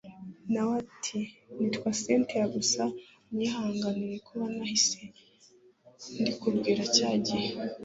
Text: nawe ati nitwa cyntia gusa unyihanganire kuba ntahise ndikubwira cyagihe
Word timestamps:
nawe 0.51 0.73
ati 0.81 1.19
nitwa 1.57 1.89
cyntia 2.01 2.45
gusa 2.55 2.81
unyihanganire 3.29 4.17
kuba 4.27 4.45
ntahise 4.53 5.01
ndikubwira 6.19 6.83
cyagihe 6.95 7.47